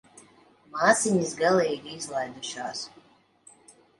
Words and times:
Māsiņas 0.77 1.33
galīgi 1.41 1.93
izlaidušās. 1.97 2.81